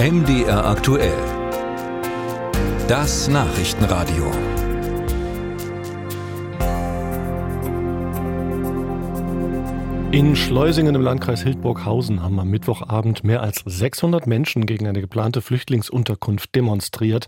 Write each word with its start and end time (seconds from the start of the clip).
MDR 0.00 0.64
aktuell. 0.64 1.12
Das 2.86 3.26
Nachrichtenradio. 3.26 4.30
In 10.12 10.36
Schleusingen 10.36 10.94
im 10.94 11.00
Landkreis 11.02 11.42
Hildburghausen 11.42 12.22
haben 12.22 12.38
am 12.38 12.48
Mittwochabend 12.48 13.24
mehr 13.24 13.42
als 13.42 13.64
600 13.66 14.28
Menschen 14.28 14.66
gegen 14.66 14.86
eine 14.86 15.00
geplante 15.00 15.42
Flüchtlingsunterkunft 15.42 16.54
demonstriert. 16.54 17.26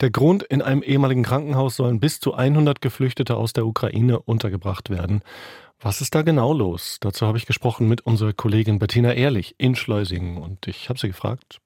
Der 0.00 0.10
Grund, 0.10 0.44
in 0.44 0.62
einem 0.62 0.84
ehemaligen 0.84 1.24
Krankenhaus 1.24 1.74
sollen 1.74 1.98
bis 1.98 2.20
zu 2.20 2.34
100 2.34 2.80
Geflüchtete 2.80 3.36
aus 3.36 3.54
der 3.54 3.66
Ukraine 3.66 4.20
untergebracht 4.20 4.88
werden. 4.88 5.22
Was 5.80 6.00
ist 6.00 6.14
da 6.14 6.22
genau 6.22 6.52
los? 6.52 6.98
Dazu 7.00 7.26
habe 7.26 7.38
ich 7.38 7.46
gesprochen 7.46 7.88
mit 7.88 8.02
unserer 8.02 8.32
Kollegin 8.32 8.78
Bettina 8.78 9.14
Ehrlich 9.14 9.56
in 9.58 9.74
Schleusingen 9.74 10.38
und 10.38 10.68
ich 10.68 10.88
habe 10.88 11.00
sie 11.00 11.08
gefragt, 11.08 11.58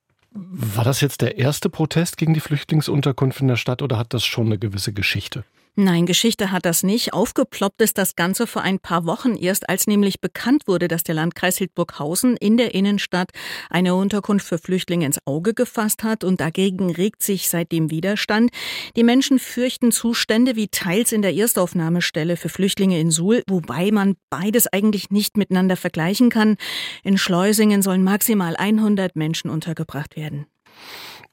war 0.51 0.85
das 0.85 1.01
jetzt 1.01 1.21
der 1.21 1.39
erste 1.39 1.69
Protest 1.69 2.17
gegen 2.17 2.35
die 2.35 2.41
Flüchtlingsunterkunft 2.41 3.41
in 3.41 3.49
der 3.49 3.57
Stadt 3.57 3.83
oder 3.83 3.99
hat 3.99 4.15
das 4.15 4.25
schon 4.25 4.47
eine 4.47 4.59
gewisse 4.59 4.93
Geschichte? 4.93 5.45
Nein, 5.77 6.07
Geschichte 6.07 6.51
hat 6.51 6.65
das 6.65 6.83
nicht. 6.83 7.13
Aufgeploppt 7.13 7.81
ist 7.83 7.99
das 7.99 8.17
Ganze 8.17 8.47
vor 8.47 8.63
ein 8.63 8.81
paar 8.81 9.07
Wochen 9.07 9.37
erst, 9.37 9.69
als 9.69 9.87
nämlich 9.87 10.21
bekannt 10.21 10.65
wurde, 10.67 10.89
dass 10.89 11.05
der 11.05 11.15
Landkreis 11.15 11.59
Hildburghausen 11.59 12.37
in 12.37 12.57
der 12.57 12.75
Innenstadt 12.75 13.31
eine 13.71 13.95
Unterkunft 13.95 14.47
für 14.47 14.59
Flüchtlinge 14.59 15.07
ins 15.07 15.25
Auge 15.27 15.55
gefasst 15.55 16.03
hat 16.03 16.25
und 16.25 16.41
dagegen 16.41 16.91
regt 16.91 17.23
sich 17.23 17.49
seitdem 17.49 17.91
Widerstand. 17.91 18.51
Die 18.97 19.05
Menschen 19.05 19.39
fürchten 19.39 19.93
Zustände 19.93 20.57
wie 20.57 20.69
teils 20.69 21.13
in 21.13 21.23
der 21.23 21.35
Erstaufnahmestelle 21.35 22.37
für 22.37 22.49
Flüchtlinge 22.49 22.99
in 22.99 23.11
Suhl, 23.11 23.43
wobei 23.49 23.91
man 23.93 24.17
beides 24.31 24.67
eigentlich 24.67 25.11
nicht 25.11 25.37
miteinander 25.37 25.77
vergleichen 25.77 26.29
kann. 26.29 26.57
In 27.05 27.19
Schleusingen 27.19 27.83
sollen 27.83 28.03
maximal 28.03 28.57
100 28.57 29.17
Menschen 29.17 29.49
untergebracht 29.51 30.17
werden. 30.17 30.47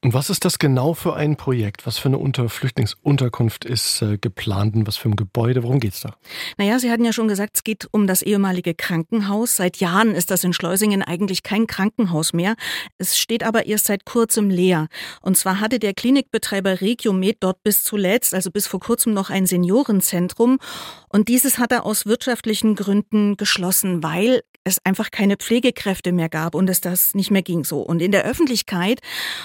Und 0.02 0.14
was 0.14 0.30
ist 0.30 0.44
das 0.44 0.58
genau 0.58 0.94
für 0.94 1.16
ein 1.16 1.36
Projekt? 1.36 1.86
Was 1.86 1.98
für 1.98 2.08
eine 2.08 2.18
Unter 2.18 2.48
Flüchtlingsunterkunft 2.48 3.64
ist 3.64 4.02
äh, 4.02 4.18
geplant 4.18 4.76
und 4.76 4.86
was 4.86 4.96
für 4.96 5.08
ein 5.08 5.16
Gebäude? 5.16 5.62
Worum 5.62 5.80
geht's 5.80 6.00
da? 6.00 6.14
Naja, 6.58 6.78
Sie 6.78 6.90
hatten 6.90 7.04
ja 7.04 7.12
schon 7.12 7.28
gesagt, 7.28 7.56
es 7.56 7.64
geht 7.64 7.88
um 7.90 8.06
das 8.06 8.22
ehemalige 8.22 8.74
Krankenhaus. 8.74 9.56
Seit 9.56 9.78
Jahren 9.78 10.14
ist 10.14 10.30
das 10.30 10.44
in 10.44 10.52
Schleusingen 10.52 11.02
eigentlich 11.02 11.42
kein 11.42 11.66
Krankenhaus 11.66 12.34
mehr. 12.34 12.56
Es 12.98 13.18
steht 13.18 13.42
aber 13.42 13.66
erst 13.66 13.86
seit 13.86 14.04
kurzem 14.04 14.50
leer. 14.50 14.88
Und 15.22 15.36
zwar 15.36 15.60
hatte 15.60 15.78
der 15.78 15.94
Klinikbetreiber 15.94 16.80
Regiomed 16.80 17.38
dort 17.40 17.62
bis 17.62 17.82
zuletzt, 17.82 18.34
also 18.34 18.50
bis 18.50 18.66
vor 18.66 18.80
kurzem 18.80 19.14
noch 19.14 19.30
ein 19.30 19.46
Seniorenzentrum. 19.46 20.58
Und 21.08 21.28
dieses 21.28 21.58
hat 21.58 21.72
er 21.72 21.86
aus 21.86 22.06
wirtschaftlichen 22.06 22.76
Gründen 22.76 23.36
geschlossen, 23.36 24.02
weil 24.02 24.42
es 24.66 24.84
einfach 24.84 25.10
keine 25.10 25.36
Pflegekräfte 25.36 26.12
mehr 26.12 26.28
gab 26.28 26.54
und 26.54 26.68
es 26.68 26.80
das 26.80 27.14
nicht 27.14 27.30
mehr 27.30 27.42
ging 27.42 27.64
so. 27.64 27.80
Und 27.80 28.02
in 28.02 28.10
der 28.10 28.24
Öffentlichkeit 28.24 29.00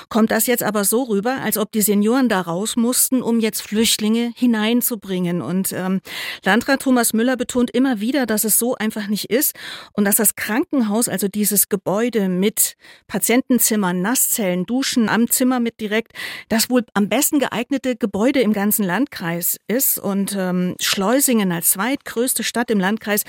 kommt 0.10 0.32
das 0.32 0.48
jetzt 0.48 0.64
aber 0.64 0.84
so 0.84 1.04
rüber, 1.04 1.38
als 1.44 1.58
ob 1.58 1.72
die 1.72 1.82
Senioren 1.82 2.28
da 2.28 2.42
raus 2.42 2.76
mussten, 2.76 3.22
um 3.22 3.40
jetzt 3.40 3.62
Flüchtlinge 3.62 4.34
hineinzubringen. 4.36 5.42
Und 5.42 5.74
ähm, 5.74 6.02
Landrat 6.44 6.82
Thomas 6.82 7.14
Müller 7.14 7.38
betont 7.38 7.70
immer 7.70 8.00
wieder, 8.00 8.26
dass 8.26 8.44
es 8.44 8.58
so 8.58 8.76
einfach 8.76 9.08
nicht 9.08 9.26
ist 9.26 9.56
und 9.94 10.06
dass 10.06 10.16
das 10.16 10.36
Krankenhaus, 10.36 11.08
also 11.08 11.28
dieses 11.28 11.70
Gebäude 11.70 12.28
mit 12.28 12.76
Patientenzimmern, 13.08 14.02
Nasszellen, 14.02 14.66
Duschen 14.66 15.08
am 15.08 15.30
Zimmer 15.30 15.60
mit 15.60 15.80
direkt, 15.80 16.14
das 16.50 16.70
wohl 16.70 16.84
am 16.96 17.10
besten 17.10 17.38
geeignete 17.40 17.96
Gebäude 17.96 18.42
im 18.42 18.54
ganzen 18.54 18.84
Landkreis 18.84 19.58
ist. 19.68 20.00
Und 20.00 20.36
ähm, 20.38 20.76
Schleusingen 20.80 21.52
als 21.52 21.72
zweitgrößte 21.72 22.44
Stadt 22.44 22.72
im 22.72 22.80
Landkreis 22.80 23.24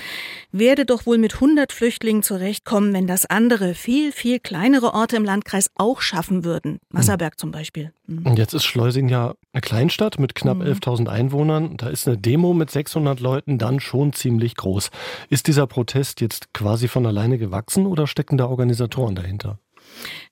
werde 0.51 0.85
doch 0.85 1.05
wohl 1.05 1.19
mit 1.19 1.35
100 1.35 1.71
Flüchtlingen 1.83 2.23
zurechtkommen, 2.23 2.93
wenn 2.93 3.07
das 3.07 3.25
andere, 3.25 3.73
viel, 3.73 4.13
viel 4.13 4.39
kleinere 4.39 4.93
Orte 4.93 5.17
im 5.17 5.25
Landkreis 5.25 5.69
auch 5.75 5.99
schaffen 5.99 6.45
würden. 6.45 6.79
Wasserberg 6.91 7.37
zum 7.37 7.51
Beispiel. 7.51 7.91
Mhm. 8.07 8.25
Und 8.25 8.37
jetzt 8.37 8.53
ist 8.53 8.63
Schleusing 8.63 9.09
ja 9.09 9.33
eine 9.51 9.59
Kleinstadt 9.59 10.17
mit 10.17 10.33
knapp 10.33 10.59
mhm. 10.59 10.63
11.000 10.63 11.09
Einwohnern. 11.09 11.75
Da 11.75 11.89
ist 11.89 12.07
eine 12.07 12.17
Demo 12.17 12.53
mit 12.53 12.71
600 12.71 13.19
Leuten 13.19 13.57
dann 13.57 13.81
schon 13.81 14.13
ziemlich 14.13 14.55
groß. 14.55 14.91
Ist 15.29 15.47
dieser 15.47 15.67
Protest 15.67 16.21
jetzt 16.21 16.53
quasi 16.53 16.87
von 16.87 17.05
alleine 17.05 17.37
gewachsen 17.37 17.85
oder 17.85 18.07
stecken 18.07 18.37
da 18.37 18.45
Organisatoren 18.45 19.15
dahinter? 19.15 19.59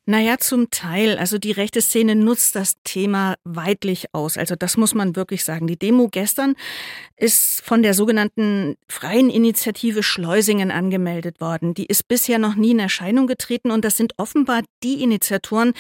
Naja, 0.08 0.40
zum 0.40 0.72
Teil. 0.72 1.18
Also 1.18 1.38
die 1.38 1.52
rechte 1.52 1.80
Szene 1.80 2.16
nutzt 2.16 2.56
das 2.56 2.74
Thema 2.84 3.36
weitlich 3.44 4.08
aus. 4.14 4.36
Also 4.36 4.56
das 4.56 4.76
muss 4.76 4.96
man 4.96 5.16
wirklich 5.16 5.44
sagen. 5.44 5.68
Die 5.68 5.78
Demo 5.78 6.08
gestern 6.12 6.56
ist 7.18 7.62
von 7.62 7.84
der 7.84 7.94
sogenannten 7.94 8.78
Freien 8.90 9.30
Initiative 9.30 10.02
Schleusingen 10.02 10.72
angemeldet 10.72 11.40
worden. 11.40 11.76
Die 11.76 11.86
ist 11.86 12.08
bisher 12.08 12.40
noch 12.40 12.56
nie 12.56 12.72
in 12.72 12.80
Erscheinung 12.80 13.28
getreten 13.28 13.70
und 13.70 13.86
das 13.86 13.96
sind 13.96 14.14
offenbar 14.18 14.64
die 14.82 15.04
Initiatoren, 15.04 15.74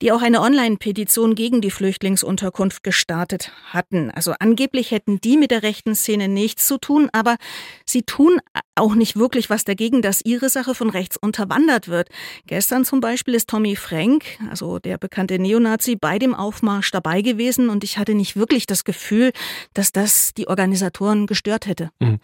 die 0.00 0.10
auch 0.10 0.22
eine 0.22 0.40
Online-Petition 0.40 1.34
gegen 1.34 1.60
die 1.60 1.70
Flüchtlingsunterkunft 1.70 2.82
gestartet 2.82 3.52
hatten. 3.66 4.10
Also 4.10 4.32
angeblich 4.40 4.90
hätten 4.90 5.20
die 5.20 5.36
mit 5.36 5.50
der 5.50 5.62
rechten 5.62 5.94
Szene 5.94 6.28
nichts 6.28 6.66
zu 6.66 6.78
tun, 6.78 7.10
aber 7.12 7.36
sie 7.84 8.02
tun 8.02 8.40
auch 8.74 8.94
nicht 8.94 9.16
wirklich 9.16 9.50
was 9.50 9.64
dagegen, 9.64 10.00
dass 10.00 10.22
ihre 10.24 10.48
Sache 10.48 10.74
von 10.74 10.88
rechts 10.88 11.16
unterwandert 11.16 11.88
wird. 11.88 12.08
Gestern 12.46 12.86
zum 12.86 13.00
Beispiel 13.00 13.15
ist 13.24 13.48
Tommy 13.48 13.76
Frank, 13.76 14.24
also 14.50 14.78
der 14.78 14.98
bekannte 14.98 15.38
Neonazi, 15.38 15.96
bei 15.96 16.18
dem 16.18 16.34
Aufmarsch 16.34 16.90
dabei 16.90 17.22
gewesen 17.22 17.68
und 17.68 17.84
ich 17.84 17.98
hatte 17.98 18.14
nicht 18.14 18.36
wirklich 18.36 18.66
das 18.66 18.84
Gefühl, 18.84 19.32
dass 19.74 19.92
das 19.92 20.34
die 20.34 20.48
Organisatoren 20.48 21.26
gestört 21.26 21.66
hätte. 21.66 21.90
Mhm. 22.00 22.18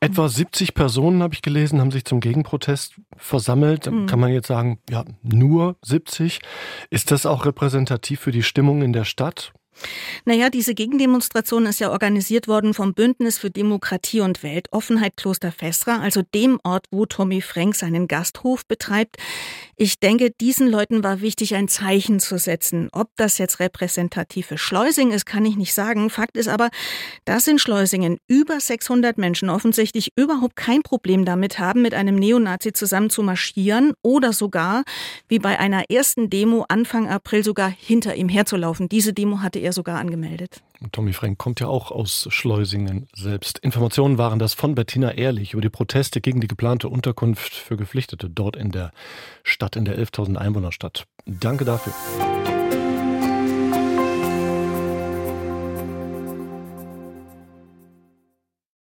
Etwa 0.00 0.28
70 0.28 0.74
Personen, 0.74 1.22
habe 1.22 1.34
ich 1.34 1.42
gelesen, 1.42 1.80
haben 1.80 1.90
sich 1.90 2.04
zum 2.04 2.20
Gegenprotest 2.20 2.94
versammelt. 3.16 3.90
Mhm. 3.90 4.06
Kann 4.06 4.20
man 4.20 4.32
jetzt 4.32 4.48
sagen, 4.48 4.78
ja, 4.88 5.04
nur 5.22 5.76
70. 5.82 6.40
Ist 6.90 7.10
das 7.10 7.26
auch 7.26 7.44
repräsentativ 7.44 8.20
für 8.20 8.32
die 8.32 8.42
Stimmung 8.42 8.82
in 8.82 8.92
der 8.92 9.04
Stadt? 9.04 9.52
Naja, 10.24 10.50
diese 10.50 10.74
Gegendemonstration 10.74 11.66
ist 11.66 11.80
ja 11.80 11.90
organisiert 11.90 12.48
worden 12.48 12.74
vom 12.74 12.94
Bündnis 12.94 13.38
für 13.38 13.50
Demokratie 13.50 14.20
und 14.20 14.42
Weltoffenheit 14.42 15.16
Kloster 15.16 15.52
Festra, 15.52 16.00
also 16.00 16.22
dem 16.34 16.60
Ort, 16.64 16.86
wo 16.90 17.06
Tommy 17.06 17.40
Frank 17.40 17.74
seinen 17.74 18.08
Gasthof 18.08 18.66
betreibt. 18.66 19.16
Ich 19.76 19.98
denke, 19.98 20.30
diesen 20.30 20.68
Leuten 20.68 21.02
war 21.02 21.20
wichtig, 21.20 21.54
ein 21.54 21.68
Zeichen 21.68 22.20
zu 22.20 22.38
setzen. 22.38 22.88
Ob 22.92 23.08
das 23.16 23.38
jetzt 23.38 23.60
repräsentativ 23.60 24.48
für 24.48 24.58
Schleusing 24.58 25.10
ist, 25.10 25.24
kann 25.24 25.46
ich 25.46 25.56
nicht 25.56 25.72
sagen. 25.72 26.10
Fakt 26.10 26.36
ist 26.36 26.48
aber, 26.48 26.68
dass 27.24 27.46
in 27.46 27.58
Schleusingen 27.58 28.18
über 28.28 28.60
600 28.60 29.16
Menschen 29.16 29.48
offensichtlich 29.48 30.12
überhaupt 30.16 30.56
kein 30.56 30.82
Problem 30.82 31.24
damit 31.24 31.58
haben, 31.58 31.82
mit 31.82 31.94
einem 31.94 32.16
Neonazi 32.16 32.72
zusammen 32.72 33.10
zu 33.10 33.22
marschieren 33.22 33.94
oder 34.02 34.32
sogar, 34.32 34.84
wie 35.28 35.38
bei 35.38 35.58
einer 35.58 35.90
ersten 35.90 36.28
Demo 36.28 36.66
Anfang 36.68 37.08
April, 37.08 37.44
sogar 37.44 37.70
hinter 37.70 38.14
ihm 38.14 38.28
herzulaufen. 38.28 38.88
Diese 38.88 39.12
Demo 39.12 39.40
hatte 39.40 39.58
er 39.70 39.72
sogar 39.72 39.98
angemeldet. 39.98 40.62
Tommy 40.92 41.12
Frank 41.12 41.38
kommt 41.38 41.60
ja 41.60 41.68
auch 41.68 41.90
aus 41.90 42.26
Schleusingen 42.30 43.08
selbst. 43.14 43.58
Informationen 43.58 44.18
waren 44.18 44.38
das 44.38 44.54
von 44.54 44.74
Bettina 44.74 45.12
Ehrlich 45.12 45.52
über 45.52 45.62
die 45.62 45.70
Proteste 45.70 46.20
gegen 46.20 46.40
die 46.40 46.48
geplante 46.48 46.88
Unterkunft 46.88 47.54
für 47.54 47.76
Geflüchtete 47.76 48.28
dort 48.28 48.56
in 48.56 48.72
der 48.72 48.90
Stadt, 49.44 49.76
in 49.76 49.84
der 49.84 49.98
11.000 49.98 50.36
Einwohnerstadt. 50.36 51.06
Danke 51.26 51.64
dafür. 51.64 51.92